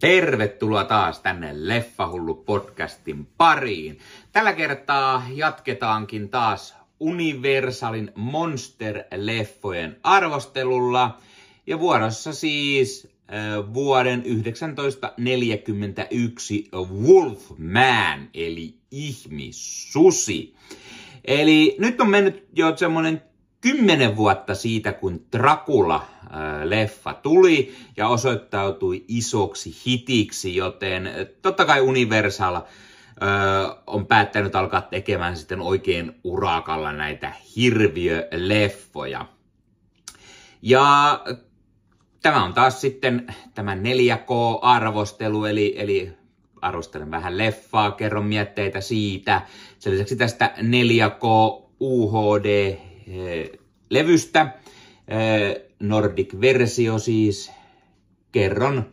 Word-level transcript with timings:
Tervetuloa 0.00 0.84
taas 0.84 1.20
tänne 1.20 1.50
Leffahullu 1.52 2.34
podcastin 2.34 3.28
pariin. 3.36 3.98
Tällä 4.32 4.52
kertaa 4.52 5.26
jatketaankin 5.34 6.28
taas 6.28 6.76
Universalin 7.00 8.12
Monster-leffojen 8.14 9.96
arvostelulla. 10.02 11.18
Ja 11.66 11.78
vuorossa 11.78 12.32
siis 12.32 13.08
äh, 13.32 13.74
vuoden 13.74 14.22
1941 14.22 16.68
Wolfman, 16.74 18.28
eli 18.34 18.74
ihmissusi. 18.90 20.54
Eli 21.24 21.76
nyt 21.78 22.00
on 22.00 22.10
mennyt 22.10 22.48
jo 22.52 22.76
semmoinen 22.76 23.22
kymmenen 23.60 24.16
vuotta 24.16 24.54
siitä, 24.54 24.92
kun 24.92 25.26
Dracula-leffa 26.28 27.14
tuli 27.14 27.74
ja 27.96 28.08
osoittautui 28.08 29.04
isoksi 29.08 29.74
hitiksi, 29.86 30.56
joten 30.56 31.10
totta 31.42 31.64
kai 31.64 31.80
Universal 31.80 32.60
on 33.86 34.06
päättänyt 34.06 34.56
alkaa 34.56 34.82
tekemään 34.82 35.36
sitten 35.36 35.60
oikein 35.60 36.12
urakalla 36.24 36.92
näitä 36.92 37.32
hirviöleffoja. 37.56 39.26
Ja 40.62 41.20
tämä 42.22 42.44
on 42.44 42.54
taas 42.54 42.80
sitten 42.80 43.34
tämä 43.54 43.74
4K-arvostelu, 43.74 45.44
eli, 45.44 45.74
eli 45.76 46.12
arvostelen 46.62 47.10
vähän 47.10 47.38
leffaa, 47.38 47.90
kerron 47.90 48.26
mietteitä 48.26 48.80
siitä. 48.80 49.42
Sen 49.78 49.92
lisäksi 49.92 50.16
tästä 50.16 50.54
4K 50.56 51.24
UHD 51.80 52.76
levystä. 53.90 54.52
Nordic-versio 55.80 56.98
siis. 56.98 57.52
Kerron 58.32 58.92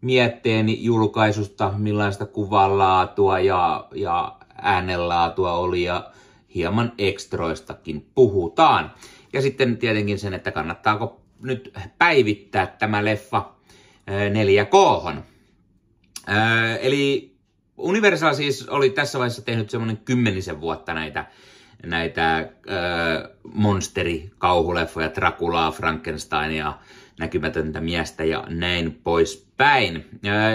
mietteeni 0.00 0.84
julkaisusta, 0.84 1.72
millaista 1.76 2.26
kuvanlaatua 2.26 3.40
ja, 3.40 3.88
ja 3.94 4.36
äänenlaatua 4.62 5.52
oli 5.52 5.82
ja 5.82 6.10
hieman 6.54 6.92
ekstroistakin 6.98 8.10
puhutaan. 8.14 8.92
Ja 9.32 9.42
sitten 9.42 9.76
tietenkin 9.76 10.18
sen, 10.18 10.34
että 10.34 10.52
kannattaako 10.52 11.20
nyt 11.42 11.72
päivittää 11.98 12.66
tämä 12.66 13.04
leffa 13.04 13.54
4K. 14.08 15.16
Eli 16.80 17.34
Universal 17.76 18.34
siis 18.34 18.68
oli 18.68 18.90
tässä 18.90 19.18
vaiheessa 19.18 19.42
tehnyt 19.42 19.70
semmoinen 19.70 19.96
kymmenisen 19.96 20.60
vuotta 20.60 20.94
näitä 20.94 21.26
näitä 21.86 22.38
äh, 22.38 22.46
monsterikauhuleffoja, 23.54 25.14
Draculaa, 25.14 25.70
Frankensteinia, 25.70 26.78
näkymätöntä 27.18 27.80
miestä 27.80 28.24
ja 28.24 28.44
näin 28.48 29.00
poispäin. 29.04 29.96
Äh, 29.96 30.02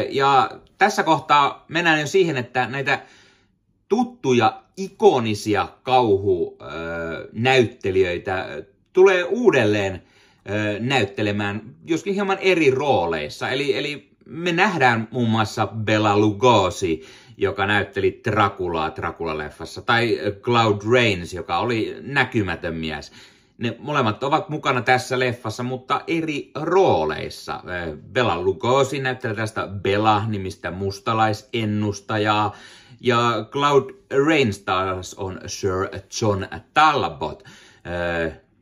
ja 0.10 0.52
tässä 0.78 1.04
kohtaa 1.04 1.66
mennään 1.68 2.00
jo 2.00 2.08
siihen, 2.08 2.38
että 2.38 2.68
näitä 2.68 3.02
tuttuja, 3.90 4.62
ikonisia 4.78 5.68
kauhunäyttelijöitä 5.84 8.48
tulee 8.94 9.24
uudelleen 9.24 10.04
näyttelemään, 10.80 11.62
joskin 11.86 12.14
hieman 12.14 12.38
eri 12.42 12.72
rooleissa. 12.72 13.50
Eli, 13.50 13.78
eli 13.78 14.10
me 14.26 14.52
nähdään 14.52 15.08
muun 15.12 15.30
muassa 15.30 15.68
Bela 15.68 16.18
Lugosi 16.18 17.04
joka 17.38 17.66
näytteli 17.66 18.22
Draculaa 18.30 18.90
Dracula-leffassa, 18.96 19.82
tai 19.86 20.20
Cloud 20.42 20.82
Rains, 20.92 21.34
joka 21.34 21.60
oli 21.60 21.96
näkymätön 22.02 22.76
mies. 22.76 23.12
Ne 23.58 23.76
molemmat 23.80 24.24
ovat 24.24 24.50
mukana 24.50 24.82
tässä 24.82 25.20
leffassa, 25.20 25.64
mutta 25.64 26.02
eri 26.08 26.52
rooleissa. 26.56 27.64
Bela 28.12 28.42
Lugosi 28.42 29.00
näyttelee 29.00 29.36
tästä 29.36 29.68
Bela-nimistä 29.68 30.72
mustalaisennustajaa, 30.72 32.56
ja 33.02 33.46
Cloud 33.52 33.90
Rains 34.26 34.60
taas 34.60 35.14
on 35.14 35.40
Sir 35.46 35.90
John 36.22 36.46
Talbot. 36.74 37.44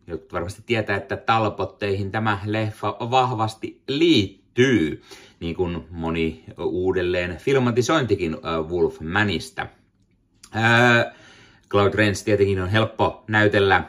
Jotkut 0.08 0.34
varmasti 0.34 0.62
tietää, 0.66 0.98
että 0.98 1.18
Talbotteihin 1.18 2.12
tämä 2.12 2.40
leffa 2.46 2.98
vahvasti 3.00 3.82
liittyy 3.88 4.43
niin 5.40 5.56
kuin 5.56 5.88
moni 5.90 6.44
uudelleen 6.58 7.38
filmatisointikin 7.38 8.38
Wolfmanista. 8.70 9.68
Cloud 11.70 11.94
Rains 11.94 12.24
tietenkin 12.24 12.62
on 12.62 12.70
helppo 12.70 13.24
näytellä 13.28 13.84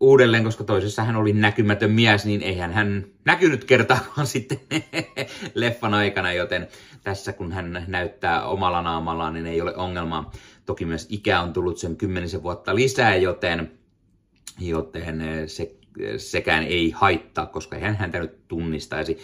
uudelleen, 0.00 0.44
koska 0.44 0.64
toisessa 0.64 1.02
hän 1.02 1.16
oli 1.16 1.32
näkymätön 1.32 1.90
mies, 1.90 2.26
niin 2.26 2.42
eihän 2.42 2.72
hän 2.72 3.06
näkynyt 3.24 3.64
kertaakaan 3.64 4.26
sitten 4.36 4.60
leffan 5.54 5.94
aikana, 5.94 6.32
joten 6.32 6.68
tässä 7.04 7.32
kun 7.32 7.52
hän 7.52 7.84
näyttää 7.86 8.44
omalla 8.46 8.82
naamallaan, 8.82 9.34
niin 9.34 9.46
ei 9.46 9.60
ole 9.60 9.76
ongelmaa. 9.76 10.30
Toki 10.66 10.84
myös 10.84 11.06
ikä 11.10 11.40
on 11.40 11.52
tullut 11.52 11.78
sen 11.78 11.96
kymmenisen 11.96 12.42
vuotta 12.42 12.74
lisää, 12.74 13.16
joten, 13.16 13.70
joten 14.60 15.22
se, 15.46 15.75
sekään 16.16 16.64
ei 16.64 16.90
haittaa, 16.90 17.46
koska 17.46 17.78
hän 17.78 17.96
häntä 17.96 18.18
nyt 18.18 18.48
tunnistaisi 18.48 19.18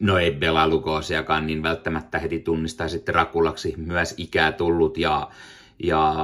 no 0.00 0.18
ei 0.18 0.32
Bela 0.32 0.68
Lugosiakaan 0.68 1.46
niin 1.46 1.62
välttämättä 1.62 2.18
heti 2.18 2.38
tunnistaa 2.38 2.88
sitten 2.88 3.14
Rakulaksi 3.14 3.74
myös 3.76 4.14
ikää 4.16 4.52
tullut 4.52 4.98
ja, 4.98 5.30
ja 5.78 6.14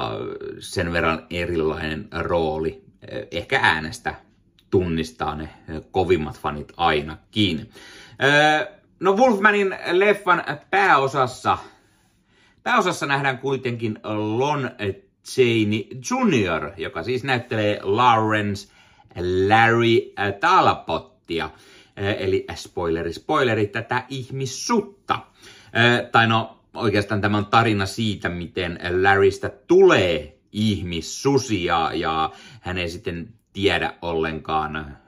sen 0.59 0.93
verran 0.93 1.27
erilainen 1.31 2.09
rooli. 2.13 2.85
Ehkä 3.31 3.61
äänestä 3.63 4.15
tunnistaa 4.71 5.35
ne 5.35 5.49
kovimmat 5.91 6.41
fanit 6.41 6.73
ainakin. 6.77 7.71
No 9.01 9.17
Wolfmanin 9.17 9.77
leffan 9.93 10.45
pääosassa, 10.71 11.59
pääosassa 12.63 13.07
nähdään 13.07 13.39
kuitenkin 13.39 13.99
Lon 14.39 14.71
Chaney 15.25 15.85
Jr., 16.11 16.71
joka 16.77 17.03
siis 17.03 17.25
näyttelee 17.25 17.81
Lawrence 17.83 18.73
Larry 19.49 20.13
Talbottia. 20.41 21.51
Eli 21.97 22.47
spoileri, 22.55 23.13
spoileri, 23.13 23.67
tätä 23.67 24.05
ihmissutta. 24.09 25.19
Tai 26.13 26.27
no, 26.27 26.59
oikeastaan 26.75 27.21
tämä 27.21 27.39
on 27.39 27.47
tarina 27.47 27.87
siitä, 27.87 28.29
miten 28.29 28.79
Larrystä 29.03 29.49
tulee 29.49 30.39
ihmissusi 30.53 31.65
ja, 31.65 31.91
ja 31.95 32.33
hän 32.61 32.79
ei 32.79 32.89
sitten 32.89 33.29
tiedä 33.53 33.95
ollenkaan 34.03 34.99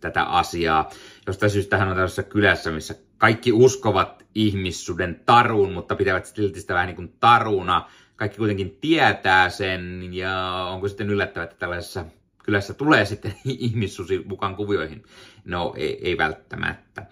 tätä 0.00 0.22
asiaa. 0.22 0.90
Jostain 1.26 1.50
syystä 1.50 1.76
hän 1.76 1.88
on 1.88 1.94
tällaisessa 1.94 2.22
kylässä, 2.22 2.70
missä 2.70 2.94
kaikki 3.18 3.52
uskovat 3.52 4.26
ihmissuden 4.34 5.20
taruun, 5.26 5.72
mutta 5.72 5.96
pitävät 5.96 6.26
silti 6.26 6.60
sitä 6.60 6.74
vähän 6.74 6.86
niin 6.86 6.96
kuin 6.96 7.14
taruna. 7.20 7.90
Kaikki 8.16 8.38
kuitenkin 8.38 8.78
tietää 8.80 9.50
sen 9.50 10.08
ja 10.12 10.66
onko 10.70 10.88
sitten 10.88 11.10
yllättävää, 11.10 11.44
että 11.44 11.56
tällaisessa 11.58 12.04
kylässä 12.42 12.74
tulee 12.74 13.04
sitten 13.04 13.34
ihmissusi 13.44 14.22
mukaan 14.24 14.56
kuvioihin. 14.56 15.02
No, 15.44 15.74
ei, 15.76 16.08
ei 16.08 16.18
välttämättä. 16.18 17.06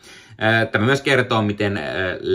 Tämä 0.72 0.86
myös 0.86 1.02
kertoo, 1.02 1.42
miten 1.42 1.80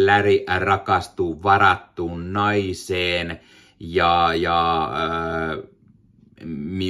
Larry 0.06 0.44
rakastuu 0.60 1.44
varattuun 1.44 2.34
naiseen 2.34 3.40
ja, 3.80 4.32
ja 4.36 4.90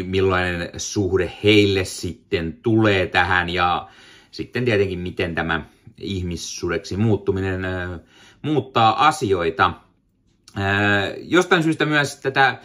millainen 0.03 0.69
suhde 0.77 1.31
heille 1.43 1.85
sitten 1.85 2.53
tulee 2.53 3.07
tähän 3.07 3.49
ja 3.49 3.89
sitten 4.31 4.65
tietenkin 4.65 4.99
miten 4.99 5.35
tämä 5.35 5.65
ihmissudeksi 5.97 6.97
muuttuminen 6.97 7.61
muuttaa 8.41 9.07
asioita. 9.07 9.73
Jostain 11.17 11.63
syystä 11.63 11.85
myös 11.85 12.15
tätä 12.15 12.59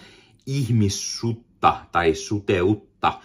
ihmissutta 1.60 1.87
tai 1.93 2.15
suteutta 2.15 3.21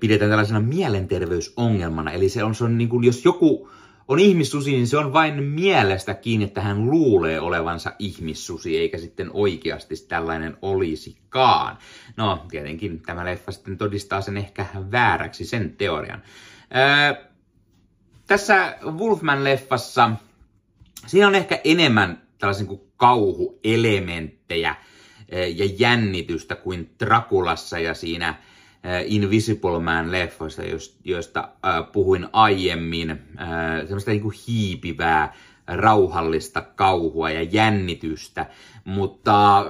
pidetään 0.00 0.30
tällaisena 0.30 0.60
mielenterveysongelmana. 0.60 2.12
Eli 2.12 2.28
se 2.28 2.44
on, 2.44 2.54
se 2.54 2.64
on 2.64 2.78
niin 2.78 2.88
kuin, 2.88 3.04
jos 3.04 3.24
joku 3.24 3.70
on 4.08 4.18
ihmissusi, 4.18 4.70
niin 4.70 4.86
se 4.86 4.98
on 4.98 5.12
vain 5.12 5.42
mielestä 5.42 6.14
kiinni, 6.14 6.44
että 6.44 6.60
hän 6.60 6.90
luulee 6.90 7.40
olevansa 7.40 7.92
ihmissusi, 7.98 8.78
eikä 8.78 8.98
sitten 8.98 9.30
oikeasti 9.32 9.94
tällainen 10.08 10.56
olisikaan. 10.62 11.78
No, 12.16 12.46
tietenkin 12.50 13.02
tämä 13.02 13.24
leffa 13.24 13.52
sitten 13.52 13.78
todistaa 13.78 14.20
sen 14.20 14.36
ehkä 14.36 14.66
vääräksi, 14.90 15.44
sen 15.44 15.74
teorian. 15.76 16.22
Öö, 16.76 17.28
tässä 18.26 18.78
Wolfman-leffassa, 18.82 20.10
siinä 21.06 21.26
on 21.26 21.34
ehkä 21.34 21.60
enemmän 21.64 22.22
tällaisen 22.38 22.66
kuin 22.66 22.80
kauhuelementtejä 22.96 24.76
ja 25.32 25.64
jännitystä 25.78 26.56
kuin 26.56 26.90
Trakulassa 26.98 27.78
ja 27.78 27.94
siinä 27.94 28.34
Äh, 28.86 29.04
Invisible 29.06 29.78
Man-leffoista, 29.78 30.62
joista 31.04 31.40
äh, 31.40 31.92
puhuin 31.92 32.28
aiemmin, 32.32 33.22
semmoista 33.84 34.10
niin 34.10 34.22
kuin 34.22 34.34
hiipivää, 34.48 35.34
rauhallista 35.66 36.62
kauhua 36.62 37.30
ja 37.30 37.42
jännitystä, 37.42 38.46
mutta 38.84 39.66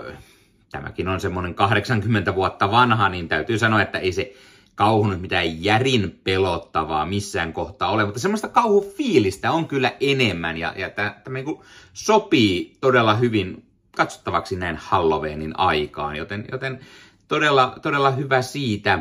tämäkin 0.70 1.08
on 1.08 1.20
semmoinen 1.20 1.55
80 1.55 2.34
vuotta 2.34 2.70
vanha, 2.70 3.08
niin 3.08 3.28
täytyy 3.28 3.58
sanoa, 3.58 3.82
että 3.82 3.99
ei 3.99 4.12
se 4.12 4.34
kauhu 4.75 5.06
nyt 5.06 5.20
mitään 5.20 5.64
järin 5.64 6.20
pelottavaa 6.25 7.06
missään 7.06 7.52
kohtaa 7.52 7.90
ole, 7.90 8.05
mutta 8.05 8.20
semmoista 8.20 8.49
kauhufiilistä 8.49 9.52
on 9.52 9.69
kyllä 9.69 9.93
enemmän 10.00 10.56
ja, 10.56 10.75
ja 10.76 10.90
tämä 10.90 11.14
niin 11.28 11.58
sopii 11.93 12.76
todella 12.81 13.14
hyvin 13.14 13.68
katsottavaksi 13.98 14.56
näin 14.56 14.76
Halloweenin 14.76 15.58
aikaan, 15.58 16.16
joten, 16.16 16.44
joten 16.52 16.80
todella, 17.28 17.78
todella 17.82 18.10
hyvä 18.10 18.42
siitä. 18.42 18.98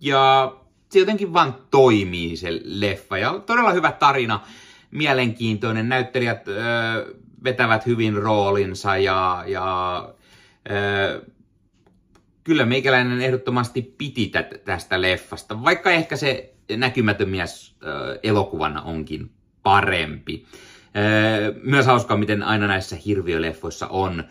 Ja 0.00 0.52
se 0.90 0.98
jotenkin 0.98 1.32
vaan 1.32 1.54
toimii 1.70 2.36
se 2.36 2.60
leffa 2.64 3.18
ja 3.18 3.38
todella 3.46 3.72
hyvä 3.72 3.92
tarina, 3.92 4.40
mielenkiintoinen, 4.90 5.88
näyttelijät 5.88 6.44
vetävät 7.44 7.86
hyvin 7.86 8.14
roolinsa 8.14 8.96
ja, 8.96 9.44
ja 9.46 9.96
ää, 10.68 11.20
kyllä 12.44 12.64
meikäläinen 12.66 13.20
ehdottomasti 13.20 13.94
piti 13.98 14.32
tästä 14.64 15.00
leffasta, 15.00 15.64
vaikka 15.64 15.90
ehkä 15.90 16.16
se 16.16 16.54
näkymätön 16.76 17.28
mies 17.28 17.76
elokuvana 18.22 18.82
onkin 18.82 19.30
parempi. 19.62 20.46
Myös 21.62 21.86
hauskaa, 21.86 22.16
miten 22.16 22.42
aina 22.42 22.66
näissä 22.66 22.96
hirviöleffoissa 23.06 23.86
on 23.86 24.24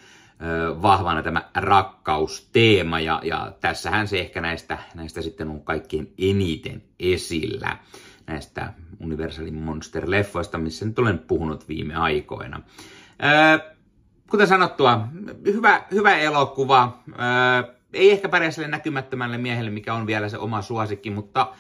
vahvana 0.82 1.24
tämä 1.24 1.50
rakkausteema, 1.56 3.00
ja, 3.00 3.22
ja 3.24 3.54
tässähän 3.62 4.08
se 4.08 4.20
ehkä 4.20 4.42
näistä, 4.42 4.78
näistä 4.96 5.22
sitten 5.22 5.50
on 5.50 5.62
kaikkein 5.62 6.14
eniten 6.18 6.84
esillä, 7.00 7.78
näistä 8.28 8.74
Universalin 9.00 9.54
Monster-leffoista, 9.54 10.58
missä 10.58 10.86
nyt 10.86 11.00
olen 11.00 11.20
puhunut 11.20 11.68
viime 11.68 11.96
aikoina. 11.96 12.62
Kuten 14.30 14.48
sanottua, 14.48 15.08
hyvä, 15.46 15.84
hyvä 15.92 16.18
elokuva, 16.18 17.04
ei 17.94 18.12
ehkä 18.12 18.30
pärjää 18.30 18.52
sille 18.52 18.68
näkymättömälle 18.68 19.38
miehelle, 19.38 19.70
mikä 19.70 19.94
on 19.94 20.08
vielä 20.08 20.30
se 20.30 20.38
oma 20.38 20.62
suosikki, 20.62 21.10
mutta 21.10 21.54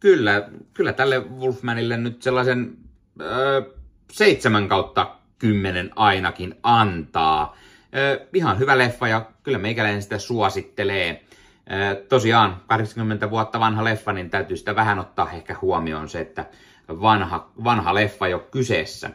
kyllä, 0.00 0.48
kyllä 0.74 0.92
tälle 0.92 1.20
Wolfmanille 1.20 1.96
nyt 1.96 2.22
sellaisen... 2.22 2.76
7 4.12 4.68
kautta 4.68 5.10
10 5.38 5.90
ainakin 5.96 6.54
antaa. 6.62 7.56
Ihan 8.34 8.58
hyvä 8.58 8.78
leffa 8.78 9.08
ja 9.08 9.26
kyllä 9.42 9.58
meikäläinen 9.58 10.02
sitä 10.02 10.18
suosittelee. 10.18 11.24
Tosiaan 12.08 12.62
80 12.66 13.30
vuotta 13.30 13.60
vanha 13.60 13.84
leffa, 13.84 14.12
niin 14.12 14.30
täytyy 14.30 14.56
sitä 14.56 14.76
vähän 14.76 14.98
ottaa 14.98 15.30
ehkä 15.32 15.56
huomioon 15.62 16.08
se, 16.08 16.20
että 16.20 16.46
vanha, 16.88 17.50
vanha 17.64 17.94
leffa 17.94 18.28
jo 18.28 18.38
kyseessä. 18.38 19.10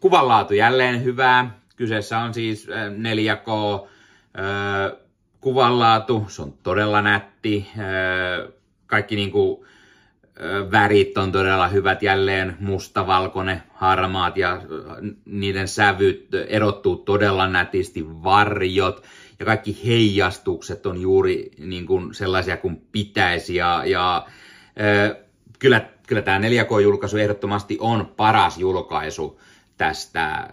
Kuvanlaatu 0.00 0.54
jälleen 0.54 1.04
hyvää. 1.04 1.58
Kyseessä 1.76 2.18
on 2.18 2.34
siis 2.34 2.66
4K 2.66 3.88
kuvanlaatu, 5.40 6.26
se 6.28 6.42
on 6.42 6.52
todella 6.52 7.02
nätti. 7.02 7.70
Kaikki 8.86 9.16
niin 9.16 9.30
kuin 9.30 9.66
värit 10.70 11.18
on 11.18 11.32
todella 11.32 11.68
hyvät 11.68 12.02
jälleen, 12.02 12.56
musta, 12.60 13.06
valkoinen, 13.06 13.62
harmaat 13.74 14.36
ja 14.36 14.62
niiden 15.24 15.68
sävyt 15.68 16.28
erottuu 16.48 16.96
todella 16.96 17.48
nätisti, 17.48 18.06
varjot 18.06 19.02
ja 19.38 19.44
kaikki 19.46 19.80
heijastukset 19.86 20.86
on 20.86 21.00
juuri 21.00 21.50
niin 21.58 21.86
kuin 21.86 22.14
sellaisia 22.14 22.56
kuin 22.56 22.82
pitäisi 22.92 23.54
ja, 23.54 23.82
ja 23.86 24.26
kyllä, 25.58 25.88
kyllä 26.06 26.22
tämä 26.22 26.38
4K-julkaisu 26.38 27.16
ehdottomasti 27.16 27.76
on 27.80 28.06
paras 28.16 28.58
julkaisu 28.58 29.40
tästä 29.76 30.48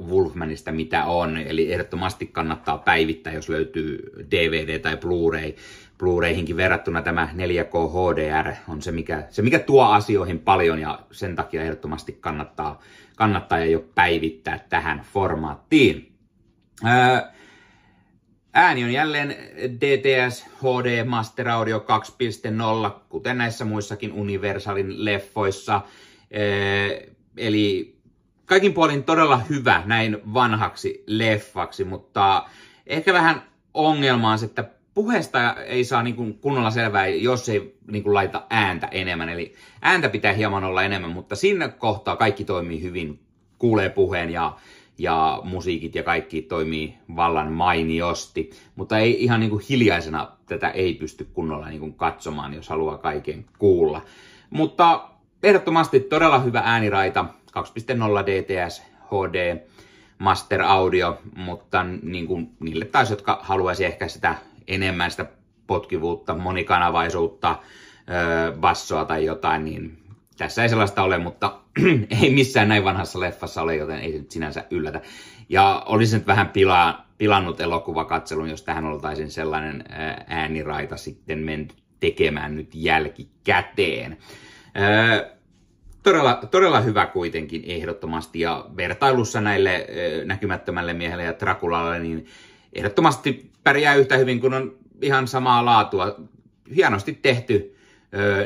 Wolfmanista 0.00 0.72
mitä 0.72 1.04
on, 1.04 1.36
eli 1.36 1.72
ehdottomasti 1.72 2.26
kannattaa 2.26 2.78
päivittää, 2.78 3.32
jos 3.32 3.48
löytyy 3.48 4.12
DVD 4.30 4.78
tai 4.78 4.96
Blu-ray. 4.96 5.54
Blu-rayhinkin 5.98 6.56
verrattuna 6.56 7.02
tämä 7.02 7.28
4K 7.32 7.90
HDR 7.90 8.52
on 8.68 8.82
se 8.82 8.92
mikä, 8.92 9.26
se, 9.30 9.42
mikä 9.42 9.58
tuo 9.58 9.84
asioihin 9.84 10.38
paljon 10.38 10.78
ja 10.78 10.98
sen 11.10 11.36
takia 11.36 11.62
ehdottomasti 11.62 12.12
kannattaa, 12.12 12.80
kannattaa 13.16 13.58
jo 13.58 13.84
päivittää 13.94 14.58
tähän 14.68 15.02
formaattiin. 15.12 16.12
ääni 18.54 18.84
on 18.84 18.92
jälleen 18.92 19.36
DTS 19.80 20.46
HD 20.62 21.04
Master 21.04 21.48
Audio 21.48 21.84
2.0, 22.86 22.90
kuten 23.08 23.38
näissä 23.38 23.64
muissakin 23.64 24.12
Universalin 24.12 25.04
leffoissa. 25.04 25.80
eli 27.36 27.96
kaikin 28.44 28.74
puolin 28.74 29.04
todella 29.04 29.36
hyvä 29.36 29.82
näin 29.86 30.18
vanhaksi 30.34 31.04
leffaksi, 31.06 31.84
mutta 31.84 32.48
ehkä 32.86 33.12
vähän 33.12 33.42
ongelma 33.74 34.32
on 34.32 34.38
se, 34.38 34.46
että 34.46 34.73
puheesta 34.94 35.54
ei 35.54 35.84
saa 35.84 36.02
niin 36.02 36.16
kuin 36.16 36.38
kunnolla 36.38 36.70
selvää, 36.70 37.06
jos 37.06 37.48
ei 37.48 37.76
niin 37.90 38.02
kuin 38.02 38.14
laita 38.14 38.46
ääntä 38.50 38.86
enemmän. 38.86 39.28
Eli 39.28 39.54
ääntä 39.82 40.08
pitää 40.08 40.32
hieman 40.32 40.64
olla 40.64 40.82
enemmän, 40.82 41.10
mutta 41.10 41.36
sinne 41.36 41.68
kohtaa 41.68 42.16
kaikki 42.16 42.44
toimii 42.44 42.82
hyvin. 42.82 43.20
Kuulee 43.58 43.88
puheen 43.88 44.30
ja, 44.30 44.56
ja 44.98 45.40
musiikit 45.44 45.94
ja 45.94 46.02
kaikki 46.02 46.42
toimii 46.42 46.94
vallan 47.16 47.52
mainiosti. 47.52 48.50
Mutta 48.76 48.98
ei 48.98 49.24
ihan 49.24 49.40
niin 49.40 49.50
kuin 49.50 49.64
hiljaisena 49.68 50.30
tätä 50.46 50.68
ei 50.68 50.94
pysty 50.94 51.24
kunnolla 51.24 51.68
niin 51.68 51.80
kuin 51.80 51.94
katsomaan, 51.94 52.54
jos 52.54 52.68
haluaa 52.68 52.98
kaiken 52.98 53.44
kuulla. 53.58 54.02
Mutta 54.50 55.08
ehdottomasti 55.42 56.00
todella 56.00 56.38
hyvä 56.38 56.62
ääniraita 56.64 57.24
2.0 57.58 58.26
DTS 58.26 58.82
HD 59.10 59.60
Master 60.18 60.62
Audio, 60.62 61.18
mutta 61.36 61.86
niin 62.02 62.26
kuin 62.26 62.50
niille 62.60 62.84
taas, 62.84 63.10
jotka 63.10 63.38
haluaisi 63.42 63.84
ehkä 63.84 64.08
sitä 64.08 64.34
enemmän 64.68 65.10
sitä 65.10 65.26
potkivuutta, 65.66 66.34
monikanavaisuutta, 66.34 67.58
bassoa 68.60 69.04
tai 69.04 69.24
jotain, 69.24 69.64
niin 69.64 69.98
tässä 70.38 70.62
ei 70.62 70.68
sellaista 70.68 71.02
ole, 71.02 71.18
mutta 71.18 71.60
ei 72.22 72.30
missään 72.30 72.68
näin 72.68 72.84
vanhassa 72.84 73.20
leffassa 73.20 73.62
ole, 73.62 73.76
joten 73.76 73.98
ei 73.98 74.12
se 74.12 74.18
nyt 74.18 74.30
sinänsä 74.30 74.64
yllätä. 74.70 75.00
Ja 75.48 75.82
olisi 75.86 76.16
nyt 76.16 76.26
vähän 76.26 76.48
pilaa, 76.48 77.06
pilannut 77.18 77.60
elokuvakatselun, 77.60 78.50
jos 78.50 78.62
tähän 78.62 78.84
oltaisiin 78.84 79.30
sellainen 79.30 79.84
ääniraita 80.26 80.96
sitten 80.96 81.38
menty 81.38 81.74
tekemään 82.00 82.56
nyt 82.56 82.70
jälkikäteen 82.74 84.16
todella, 86.02 86.40
todella 86.50 86.80
hyvä 86.80 87.06
kuitenkin 87.06 87.62
ehdottomasti 87.66 88.40
ja 88.40 88.64
vertailussa 88.76 89.40
näille 89.40 89.86
näkymättömälle 90.24 90.92
miehelle 90.92 91.24
ja 91.24 91.40
Draculalle 91.40 91.98
niin 91.98 92.26
ehdottomasti 92.72 93.50
pärjää 93.64 93.94
yhtä 93.94 94.16
hyvin 94.16 94.40
kuin 94.40 94.54
on 94.54 94.74
ihan 95.02 95.28
samaa 95.28 95.64
laatua. 95.64 96.16
Hienosti 96.76 97.12
tehty 97.22 97.76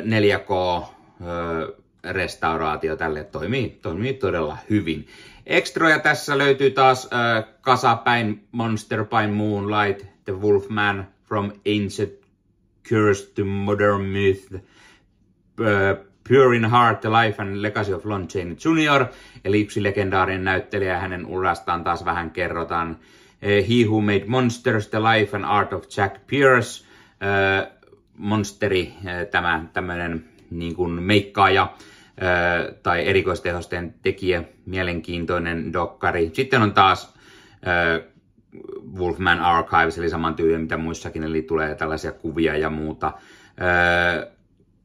4K 0.04 0.84
restauraatio 2.04 2.96
tälle 2.96 3.24
toimii, 3.24 3.78
toimii 3.82 4.14
todella 4.14 4.56
hyvin. 4.70 5.06
Extroja 5.46 5.98
tässä 5.98 6.38
löytyy 6.38 6.70
taas 6.70 7.10
kasapäin 7.60 8.48
Monster 8.52 9.04
by 9.04 9.32
Moonlight, 9.32 10.06
The 10.24 10.32
Wolfman 10.32 11.08
from 11.24 11.52
Ancient 11.76 12.12
Curse 12.88 13.32
to 13.34 13.44
Modern 13.44 14.02
Myth, 14.02 14.54
Pure 16.28 16.56
in 16.56 16.70
Heart, 16.70 17.00
The 17.00 17.10
Life 17.10 17.42
and 17.42 17.62
Legacy 17.62 17.92
of 17.92 18.04
Lon 18.04 18.28
Chaney 18.28 18.52
Jr., 18.54 19.04
eli 19.44 19.60
yksi 19.60 19.82
legendaarinen 19.82 20.44
näyttelijä, 20.44 20.98
hänen 20.98 21.26
urastaan 21.26 21.84
taas 21.84 22.04
vähän 22.04 22.30
kerrotaan. 22.30 22.98
Eh, 23.42 23.68
He 23.68 23.86
Who 23.86 24.00
Made 24.00 24.24
Monsters, 24.26 24.88
The 24.88 24.98
Life 25.00 25.36
and 25.36 25.44
Art 25.44 25.72
of 25.72 25.84
Jack 25.96 26.26
Pierce, 26.26 26.84
eh, 27.20 27.72
monsteri, 28.16 28.94
eh, 29.04 29.26
tämä 29.30 29.64
tämmöinen 29.72 30.24
niin 30.50 30.74
kuin 30.74 31.02
meikkaaja 31.02 31.72
tai 32.82 33.06
erikoistehosten 33.06 33.94
tekijä, 34.02 34.44
mielenkiintoinen 34.66 35.72
dokkari. 35.72 36.30
Sitten 36.32 36.62
on 36.62 36.72
taas 36.72 37.14
Wolfman 38.96 39.40
Archives, 39.40 39.98
eli 39.98 40.10
saman 40.10 40.34
tyylinen 40.34 40.60
mitä 40.60 40.76
muissakin, 40.76 41.22
eli 41.22 41.42
tulee 41.42 41.74
tällaisia 41.74 42.12
kuvia 42.12 42.56
ja 42.56 42.70
muuta 42.70 43.12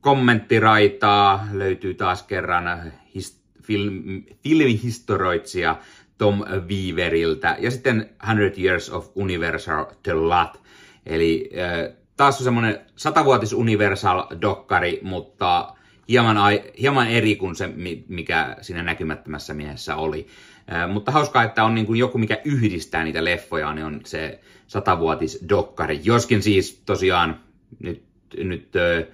kommenttiraitaa 0.02 1.48
löytyy 1.52 1.94
taas 1.94 2.24
kerran 2.24 2.92
his, 3.16 3.44
film, 3.64 4.24
filmihistoroitsija 4.44 5.80
Tom 6.18 6.44
Weaveriltä. 6.68 7.56
Ja 7.60 7.72
sitten 7.72 8.10
100 8.26 8.62
Years 8.62 8.90
of 8.90 9.12
Universal 9.16 9.86
The 10.04 10.14
Lot. 10.14 10.62
Eli 11.06 11.50
äh, 11.58 11.96
taas 12.18 12.38
on 12.38 12.44
semmoinen 12.44 12.80
satavuotis 12.96 13.54
Universal-dokkari, 13.54 15.00
mutta 15.02 15.76
hieman, 16.10 16.38
hieman 16.80 17.08
eri 17.08 17.36
kuin 17.36 17.56
se, 17.56 17.70
mikä 18.08 18.56
siinä 18.62 18.84
näkymättömässä 18.84 19.54
miehessä 19.54 19.96
oli. 19.96 20.28
Äh, 20.74 20.90
mutta 20.90 21.12
hauskaa, 21.12 21.44
että 21.44 21.64
on 21.64 21.76
niin 21.76 21.86
kuin 21.86 22.00
joku, 22.00 22.18
mikä 22.18 22.42
yhdistää 22.46 23.04
niitä 23.04 23.26
leffoja, 23.26 23.74
niin 23.74 23.86
on 23.86 24.02
se 24.06 24.40
satavuotis 24.68 25.46
dokkari. 25.50 26.00
Joskin 26.04 26.44
siis 26.44 26.82
tosiaan 26.86 27.40
nyt, 27.80 28.04
nyt 28.38 28.76
äh, 28.76 29.08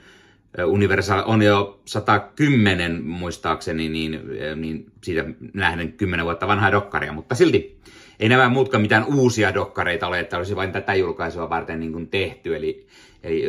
Universal 0.66 1.24
on 1.26 1.42
jo 1.42 1.82
110 1.86 3.06
muistaakseni, 3.06 3.90
niin, 3.90 4.22
niin 4.56 4.92
siitä 5.04 5.26
nähden 5.54 5.94
10 5.94 6.26
vuotta 6.26 6.48
vanhaa 6.48 6.72
dokkaria, 6.72 7.14
mutta 7.14 7.36
silti 7.36 7.80
ei 8.20 8.30
nämä 8.30 8.50
muutkaan 8.50 8.82
mitään 8.82 9.06
uusia 9.06 9.54
dokkareita 9.54 10.08
ole, 10.08 10.20
että 10.20 10.38
olisi 10.38 10.56
vain 10.56 10.72
tätä 10.72 10.96
julkaisua 10.96 11.50
varten 11.50 11.80
niin 11.80 11.94
kuin 11.94 12.08
tehty, 12.08 12.56
eli, 12.56 12.88
eli 13.24 13.44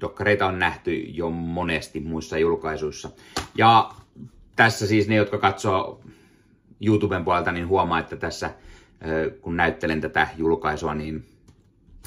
dokkareita 0.00 0.46
on 0.46 0.58
nähty 0.58 0.94
jo 0.94 1.30
monesti 1.30 2.00
muissa 2.00 2.38
julkaisuissa. 2.38 3.10
Ja 3.58 3.90
tässä 4.56 4.86
siis 4.86 5.08
ne, 5.08 5.14
jotka 5.14 5.38
katsoo 5.38 6.00
YouTuben 6.80 7.24
puolelta, 7.24 7.52
niin 7.52 7.68
huomaa, 7.68 7.98
että 7.98 8.16
tässä 8.16 8.50
kun 9.40 9.56
näyttelen 9.56 10.00
tätä 10.00 10.28
julkaisua, 10.36 10.94
niin 10.94 11.24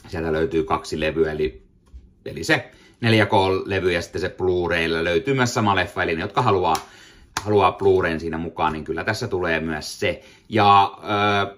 sieltä 0.08 0.34
löytyy 0.34 0.64
kaksi 0.64 1.00
levyä, 1.00 1.32
eli, 1.32 1.64
eli 2.26 2.44
se 2.44 2.72
4K-levy 3.04 3.92
ja 3.92 4.02
sitten 4.02 4.22
se 4.22 4.30
Blu-raylla 4.30 5.04
löytyy 5.04 5.34
myös 5.34 5.54
sama 5.54 5.76
leffa, 5.76 6.04
eli 6.04 6.16
ne, 6.16 6.22
jotka 6.22 6.42
haluaa, 6.42 6.76
haluaa 7.44 7.72
Blu-rayn 7.72 8.20
siinä 8.20 8.38
mukaan, 8.38 8.74
niin 8.74 8.84
kyllä 8.84 9.04
tässä 9.04 9.28
tulee 9.28 9.60
myös 9.60 10.00
se. 10.00 10.22
Ja 10.50 10.98
ö, 11.48 11.58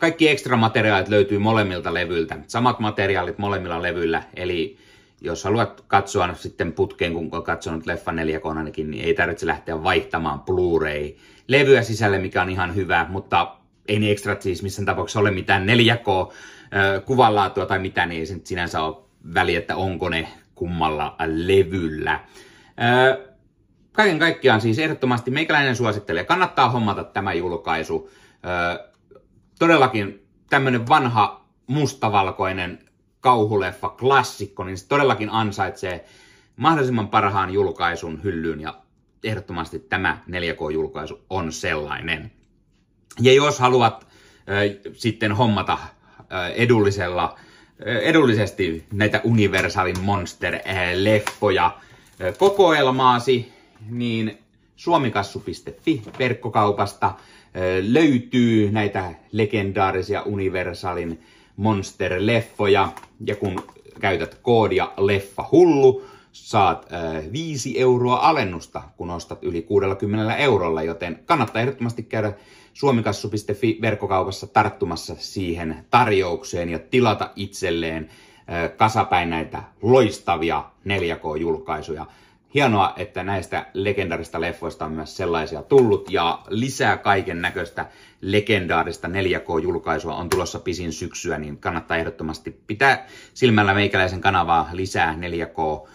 kaikki 0.00 0.28
ekstra 0.28 0.56
materiaalit 0.56 1.08
löytyy 1.08 1.38
molemmilta 1.38 1.94
levyiltä. 1.94 2.36
Samat 2.46 2.80
materiaalit 2.80 3.38
molemmilla 3.38 3.82
levyillä, 3.82 4.22
eli 4.36 4.78
jos 5.20 5.44
haluat 5.44 5.84
katsoa 5.88 6.34
sitten 6.34 6.72
putkeen, 6.72 7.12
kun 7.12 7.28
on 7.32 7.42
katsonut 7.42 7.86
leffa 7.86 8.12
4 8.12 8.40
niin 8.76 9.04
ei 9.04 9.14
tarvitse 9.14 9.46
lähteä 9.46 9.82
vaihtamaan 9.82 10.40
Blu-ray-levyä 10.40 11.82
sisälle, 11.82 12.18
mikä 12.18 12.42
on 12.42 12.50
ihan 12.50 12.74
hyvä, 12.74 13.06
mutta 13.08 13.56
ei 13.88 13.98
ne 13.98 14.10
ekstrat 14.10 14.42
siis 14.42 14.62
missään 14.62 14.86
tapauksessa 14.86 15.20
ole 15.20 15.30
mitään 15.30 15.66
4K 15.66 16.32
kuvanlaatua 17.04 17.66
tai 17.66 17.78
mitä, 17.78 18.06
niin 18.06 18.20
ei 18.20 18.26
se 18.26 18.40
sinänsä 18.44 18.82
ole 18.82 18.96
väliä, 19.34 19.58
että 19.58 19.76
onko 19.76 20.08
ne 20.08 20.28
kummalla 20.58 21.16
levyllä. 21.26 22.20
Kaiken 23.92 24.18
kaikkiaan 24.18 24.60
siis 24.60 24.78
ehdottomasti 24.78 25.30
meikäläinen 25.30 25.76
suosittelee. 25.76 26.24
Kannattaa 26.24 26.70
hommata 26.70 27.04
tämä 27.04 27.32
julkaisu. 27.32 28.10
Todellakin 29.58 30.26
tämmöinen 30.50 30.88
vanha 30.88 31.44
mustavalkoinen 31.66 32.78
kauhuleffa, 33.20 33.88
klassikko, 33.88 34.64
niin 34.64 34.78
se 34.78 34.88
todellakin 34.88 35.30
ansaitsee 35.30 36.04
mahdollisimman 36.56 37.08
parhaan 37.08 37.50
julkaisun 37.50 38.22
hyllyyn 38.22 38.60
ja 38.60 38.82
ehdottomasti 39.24 39.78
tämä 39.78 40.18
4K-julkaisu 40.28 41.24
on 41.30 41.52
sellainen. 41.52 42.32
Ja 43.20 43.32
jos 43.32 43.58
haluat 43.58 44.02
äh, 44.02 44.92
sitten 44.92 45.32
hommata 45.32 45.72
äh, 45.72 46.50
edullisella, 46.54 47.38
edullisesti 47.86 48.84
näitä 48.92 49.20
Universalin 49.24 50.00
Monster-leffoja 50.00 51.70
kokoelmaasi, 52.38 53.52
niin 53.90 54.38
suomikassu.fi 54.76 56.02
verkkokaupasta 56.18 57.14
löytyy 57.82 58.70
näitä 58.70 59.14
legendaarisia 59.32 60.22
Universalin 60.22 61.20
Monster-leffoja. 61.56 62.88
Ja 63.26 63.36
kun 63.36 63.62
käytät 64.00 64.38
koodia 64.42 64.92
leffa 64.96 65.44
hullu, 65.52 66.06
saat 66.32 66.92
äh, 66.92 67.32
5 67.32 67.80
euroa 67.80 68.16
alennusta, 68.16 68.82
kun 68.96 69.10
ostat 69.10 69.38
yli 69.42 69.62
60 69.62 70.36
eurolla, 70.36 70.82
joten 70.82 71.22
kannattaa 71.26 71.62
ehdottomasti 71.62 72.02
käydä 72.02 72.32
suomikassu.fi 72.72 73.78
verkkokaupassa 73.82 74.46
tarttumassa 74.46 75.14
siihen 75.18 75.84
tarjoukseen 75.90 76.68
ja 76.68 76.78
tilata 76.78 77.30
itselleen 77.36 78.08
äh, 78.50 78.76
kasapäin 78.76 79.30
näitä 79.30 79.62
loistavia 79.82 80.64
4K-julkaisuja. 80.84 82.06
Hienoa, 82.54 82.92
että 82.96 83.22
näistä 83.22 83.66
legendaarista 83.74 84.40
leffoista 84.40 84.84
on 84.84 84.92
myös 84.92 85.16
sellaisia 85.16 85.62
tullut 85.62 86.10
ja 86.10 86.42
lisää 86.48 86.96
kaiken 86.96 87.42
näköistä 87.42 87.86
legendaarista 88.20 89.08
4K-julkaisua 89.08 90.14
on 90.14 90.28
tulossa 90.28 90.58
pisin 90.58 90.92
syksyä, 90.92 91.38
niin 91.38 91.58
kannattaa 91.58 91.96
ehdottomasti 91.96 92.50
pitää 92.66 93.06
silmällä 93.34 93.74
meikäläisen 93.74 94.20
kanavaa 94.20 94.68
lisää 94.72 95.14
4K 95.14 95.88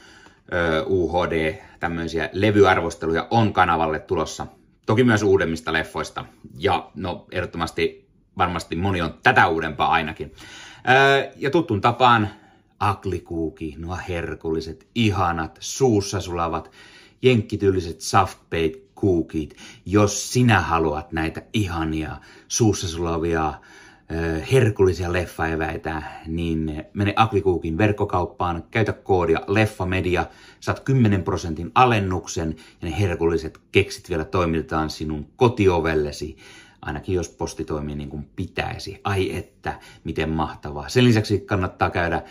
UHD, 0.88 1.55
tämmöisiä 1.79 2.29
levyarvosteluja 2.33 3.27
on 3.31 3.53
kanavalle 3.53 4.00
tulossa. 4.00 4.48
Toki 4.86 5.03
myös 5.03 5.24
uudemmista 5.24 5.74
leffoista. 5.74 6.25
Ja 6.57 6.91
no, 6.95 7.25
ehdottomasti 7.31 8.10
varmasti 8.38 8.75
moni 8.75 9.01
on 9.01 9.13
tätä 9.24 9.48
uudempaa 9.48 9.91
ainakin. 9.91 10.33
Ja 11.36 11.50
tuttuun 11.50 11.81
tapaan 11.81 12.29
aklikuuki, 12.79 13.75
nuo 13.77 13.98
herkulliset, 14.10 14.88
ihanat, 14.95 15.57
suussa 15.60 16.22
sulavat, 16.22 16.72
jenkkityyliset 17.22 18.01
softbait 18.01 18.83
kuukit. 18.95 19.57
Jos 19.86 20.33
sinä 20.33 20.62
haluat 20.62 21.12
näitä 21.12 21.41
ihania, 21.53 22.17
suussa 22.48 22.88
sulavia, 22.88 23.53
herkullisia 24.51 25.13
leffaeväitä, 25.13 26.03
niin 26.27 26.83
mene 26.93 27.13
Aklikuukin 27.15 27.77
verkkokauppaan, 27.77 28.63
käytä 28.72 28.93
koodia 28.93 29.41
LeffaMedia, 29.48 30.25
saat 30.60 30.79
10 30.79 31.24
prosentin 31.24 31.72
alennuksen 31.75 32.55
ja 32.81 32.89
ne 32.89 33.00
herkulliset 33.00 33.60
keksit 33.72 34.10
vielä 34.10 34.25
toimitetaan 34.25 34.89
sinun 34.89 35.25
kotiovellesi 35.36 36.38
ainakin 36.86 37.15
jos 37.15 37.29
posti 37.29 37.65
toimii 37.65 37.95
niin 37.95 38.10
kuin 38.10 38.29
pitäisi. 38.36 39.01
Ai 39.03 39.36
että, 39.36 39.79
miten 40.03 40.29
mahtavaa. 40.29 40.89
Sen 40.89 41.05
lisäksi 41.05 41.39
kannattaa 41.39 41.89
käydä 41.89 42.24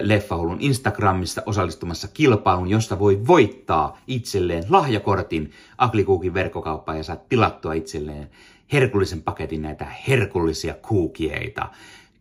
Leffahullun 0.00 0.60
Instagramissa 0.60 1.42
osallistumassa 1.46 2.08
kilpailuun, 2.08 2.70
josta 2.70 2.98
voi 2.98 3.26
voittaa 3.26 3.98
itselleen 4.06 4.64
lahjakortin 4.68 5.50
Aklikuukin 5.78 6.34
verkkokauppaan 6.34 6.98
ja 6.98 7.04
saat 7.04 7.28
tilattua 7.28 7.72
itselleen 7.72 8.30
herkullisen 8.74 9.22
paketin 9.22 9.62
näitä 9.62 9.86
herkullisia 10.08 10.74
kuukieita. 10.74 11.68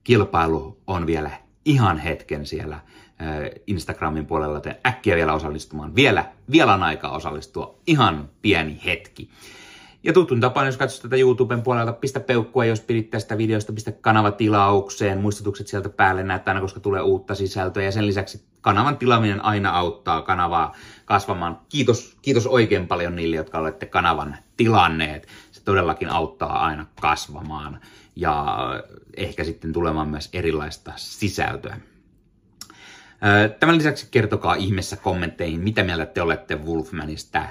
Kilpailu 0.04 0.78
on 0.88 1.08
vielä 1.08 1.32
ihan 1.66 1.98
hetken 1.98 2.46
siellä 2.46 2.76
äh, 2.76 2.82
Instagramin 3.68 4.26
puolella, 4.26 4.58
joten 4.58 4.76
äkkiä 4.88 5.16
vielä 5.16 5.34
osallistumaan. 5.34 5.96
Vielä, 5.96 6.26
vielä 6.52 6.74
on 6.74 6.84
aikaa 6.84 7.16
osallistua. 7.16 7.80
Ihan 7.88 8.30
pieni 8.42 8.82
hetki. 8.86 9.30
Ja 10.04 10.14
tutun 10.14 10.40
tapaan, 10.40 10.66
jos 10.66 10.78
katsot 10.78 11.02
tätä 11.02 11.16
YouTuben 11.16 11.62
puolelta, 11.62 11.94
pistä 11.94 12.20
peukkua, 12.20 12.66
jos 12.66 12.82
pidit 12.82 13.10
tästä 13.10 13.38
videosta, 13.38 13.74
pistä 13.74 13.92
kanava 13.92 14.32
tilaukseen, 14.32 15.22
muistutukset 15.22 15.68
sieltä 15.68 15.90
päälle 15.90 16.24
näet 16.24 16.48
aina, 16.48 16.62
koska 16.62 16.80
tulee 16.80 17.02
uutta 17.02 17.36
sisältöä. 17.36 17.84
Ja 17.84 17.92
sen 17.92 18.08
lisäksi 18.08 18.46
kanavan 18.62 18.98
tilaaminen 18.98 19.46
aina 19.46 19.78
auttaa 19.78 20.22
kanavaa 20.22 20.76
kasvamaan. 21.06 21.60
Kiitos, 21.70 22.18
kiitos 22.22 22.48
oikein 22.48 22.88
paljon 22.88 23.16
niille, 23.16 23.36
jotka 23.36 23.60
olette 23.60 23.86
kanavan 23.86 24.38
tilanneet. 24.58 25.28
Todellakin 25.66 26.10
auttaa 26.10 26.66
aina 26.66 26.86
kasvamaan 27.02 27.80
ja 28.16 28.58
ehkä 29.18 29.44
sitten 29.44 29.74
tulemaan 29.74 30.10
myös 30.10 30.30
erilaista 30.34 30.94
sisältöä. 30.96 31.78
Tämän 33.60 33.78
lisäksi 33.78 34.08
kertokaa 34.12 34.56
ihmeessä 34.56 34.96
kommentteihin, 34.96 35.60
mitä 35.60 35.84
mieltä 35.84 36.06
te 36.06 36.22
olette 36.22 36.56
Wolfmanista 36.56 37.44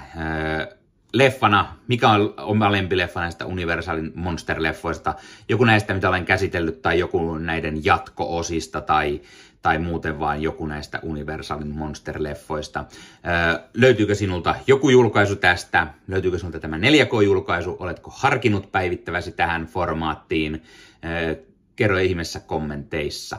leffana, 1.13 1.75
mikä 1.87 2.09
on 2.09 2.33
oma 2.37 2.71
lempileffa 2.71 3.21
näistä 3.21 3.45
Universalin 3.45 4.11
Monster-leffoista, 4.15 5.13
joku 5.49 5.65
näistä, 5.65 5.93
mitä 5.93 6.09
olen 6.09 6.25
käsitellyt, 6.25 6.81
tai 6.81 6.99
joku 6.99 7.37
näiden 7.37 7.85
jatko-osista, 7.85 8.81
tai, 8.81 9.21
tai 9.63 9.79
muuten 9.79 10.19
vain 10.19 10.41
joku 10.41 10.65
näistä 10.65 10.99
Universalin 11.03 11.75
Monster-leffoista. 11.75 12.83
Öö, 12.83 13.63
löytyykö 13.73 14.15
sinulta 14.15 14.55
joku 14.67 14.89
julkaisu 14.89 15.35
tästä? 15.35 15.87
Löytyykö 16.07 16.37
sinulta 16.37 16.59
tämä 16.59 16.77
4K-julkaisu? 16.77 17.75
Oletko 17.79 18.13
harkinnut 18.15 18.71
päivittäväsi 18.71 19.31
tähän 19.31 19.65
formaattiin? 19.65 20.63
Öö, 21.05 21.35
kerro 21.75 21.97
ihmeessä 21.97 22.39
kommenteissa. 22.39 23.37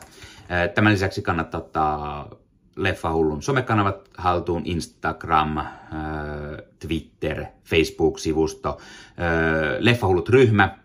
Öö, 0.51 0.67
tämän 0.67 0.93
lisäksi 0.93 1.21
kannattaa 1.21 1.61
ottaa 1.61 2.29
Leffahullun 2.75 3.41
somekanavat 3.43 4.09
haltuun, 4.17 4.61
Instagram, 4.65 5.57
äh, 5.57 5.65
Twitter, 6.79 7.45
Facebook-sivusto, 7.63 8.69
äh, 8.69 9.77
Leffahullut 9.79 10.29
ryhmä, 10.29 10.77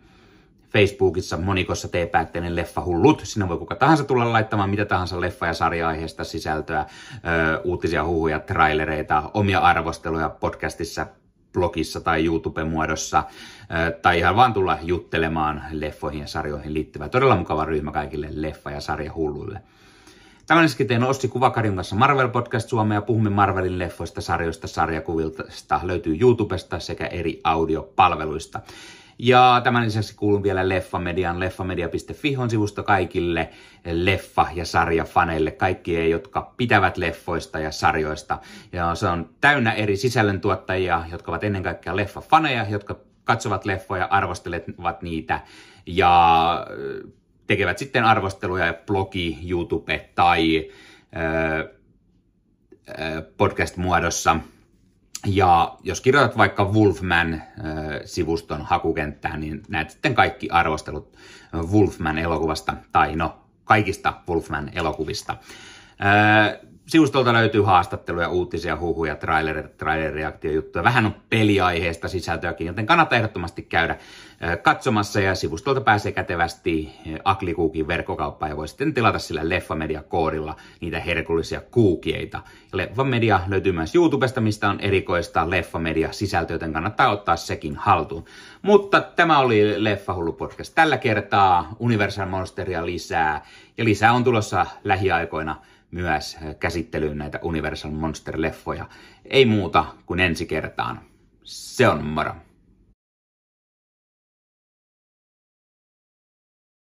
Facebookissa 0.72 1.36
monikossa 1.36 1.88
teepäätteinen 1.88 2.56
Leffahullut. 2.56 3.20
Sinne 3.24 3.48
voi 3.48 3.58
kuka 3.58 3.74
tahansa 3.74 4.04
tulla 4.04 4.32
laittamaan 4.32 4.70
mitä 4.70 4.84
tahansa 4.84 5.20
leffa- 5.20 5.46
ja 5.46 5.54
sarja-aiheesta 5.54 6.24
sisältöä, 6.24 6.80
ö, 6.80 7.60
uutisia, 7.64 8.04
huhuja, 8.04 8.40
trailereita, 8.40 9.30
omia 9.34 9.58
arvosteluja 9.58 10.28
podcastissa, 10.28 11.06
blogissa 11.52 12.00
tai 12.00 12.24
YouTube-muodossa, 12.24 13.24
ö, 13.88 13.90
tai 14.02 14.18
ihan 14.18 14.36
vaan 14.36 14.52
tulla 14.52 14.78
juttelemaan 14.82 15.62
leffoihin 15.70 16.20
ja 16.20 16.26
sarjoihin 16.26 16.74
liittyvää. 16.74 17.08
Todella 17.08 17.36
mukava 17.36 17.64
ryhmä 17.64 17.92
kaikille 17.92 18.28
leffa- 18.32 18.70
ja 18.70 18.80
sarjahulluille. 18.80 19.60
Tämän 20.46 20.68
teen 20.88 21.04
Ossi 21.04 21.28
Kuvakarin 21.28 21.76
kanssa 21.76 21.96
Marvel 21.96 22.28
Podcast 22.28 22.68
Suomea 22.68 22.96
ja 22.96 23.02
puhumme 23.02 23.30
Marvelin 23.30 23.78
leffoista, 23.78 24.20
sarjoista, 24.20 24.66
sarjakuvilta. 24.66 25.42
Löytyy 25.82 26.16
YouTubesta 26.20 26.78
sekä 26.78 27.06
eri 27.06 27.40
audiopalveluista. 27.44 28.60
Ja 29.22 29.60
tämän 29.64 29.84
lisäksi 29.84 30.14
kuulun 30.14 30.42
vielä 30.42 30.68
Leffamedian 30.68 31.40
leffamedia.fi 31.40 32.36
on 32.36 32.50
sivusto 32.50 32.82
kaikille 32.82 33.50
leffa- 33.84 34.50
ja 34.54 34.64
sarjafaneille, 34.64 35.50
kaikkie, 35.50 36.08
jotka 36.08 36.54
pitävät 36.56 36.96
leffoista 36.96 37.58
ja 37.58 37.72
sarjoista. 37.72 38.38
Ja 38.72 38.94
se 38.94 39.06
on 39.06 39.30
täynnä 39.40 39.72
eri 39.72 39.96
sisällöntuottajia, 39.96 41.04
jotka 41.12 41.32
ovat 41.32 41.44
ennen 41.44 41.62
kaikkea 41.62 41.96
leffafaneja, 41.96 42.66
jotka 42.70 42.96
katsovat 43.24 43.64
leffoja, 43.64 44.04
arvostelevat 44.04 45.02
niitä 45.02 45.40
ja 45.86 46.66
tekevät 47.46 47.78
sitten 47.78 48.04
arvosteluja 48.04 48.74
blogi, 48.86 49.38
YouTube 49.48 50.10
tai 50.14 50.70
podcast-muodossa. 53.36 54.36
Ja 55.26 55.76
jos 55.82 56.00
kirjoitat 56.00 56.36
vaikka 56.36 56.64
Wolfman-sivuston 56.64 58.62
hakukenttään, 58.62 59.40
niin 59.40 59.62
näet 59.68 59.90
sitten 59.90 60.14
kaikki 60.14 60.50
arvostelut 60.50 61.16
Wolfman-elokuvasta, 61.54 62.74
tai 62.92 63.16
no, 63.16 63.40
kaikista 63.64 64.12
Wolfman-elokuvista. 64.28 65.36
Sivustolta 66.90 67.32
löytyy 67.32 67.62
haastatteluja, 67.62 68.28
uutisia, 68.28 68.76
huhuja, 68.76 69.16
trailer, 69.16 69.68
trailer-reaktiojuttuja. 69.68 70.84
Vähän 70.84 71.06
on 71.06 71.14
peliaiheesta 71.28 72.08
sisältöäkin, 72.08 72.66
joten 72.66 72.86
kannattaa 72.86 73.16
ehdottomasti 73.16 73.62
käydä 73.62 73.96
katsomassa. 74.62 75.20
Ja 75.20 75.34
sivustolta 75.34 75.80
pääsee 75.80 76.12
kätevästi 76.12 76.92
Aklikuukin 77.24 77.88
verkkokauppaan 77.88 78.50
ja 78.50 78.56
voi 78.56 78.68
sitten 78.68 78.94
tilata 78.94 79.18
sillä 79.18 79.48
Leffamedia-koodilla 79.48 80.56
niitä 80.80 81.00
herkullisia 81.00 81.60
kuukieita. 81.60 82.40
Leffamedia 82.72 83.40
löytyy 83.48 83.72
myös 83.72 83.94
YouTubesta, 83.94 84.40
mistä 84.40 84.68
on 84.68 84.80
erikoista 84.80 85.50
Leffamedia-sisältöä, 85.50 86.54
joten 86.54 86.72
kannattaa 86.72 87.10
ottaa 87.10 87.36
sekin 87.36 87.76
haltuun. 87.76 88.24
Mutta 88.62 89.00
tämä 89.00 89.38
oli 89.38 89.84
Leffahullu 89.84 90.32
podcast 90.32 90.74
tällä 90.74 90.98
kertaa. 90.98 91.76
Universal 91.78 92.28
Monsteria 92.28 92.86
lisää 92.86 93.46
ja 93.78 93.84
lisää 93.84 94.12
on 94.12 94.24
tulossa 94.24 94.66
lähiaikoina 94.84 95.56
myös 95.90 96.38
käsittelyyn 96.60 97.18
näitä 97.18 97.38
Universal 97.42 97.90
Monster-leffoja. 97.90 98.84
Ei 99.24 99.46
muuta 99.46 99.84
kuin 100.06 100.20
ensi 100.20 100.46
kertaan. 100.46 101.00
Se 101.44 101.88
on 101.88 102.04
moro. 102.04 102.34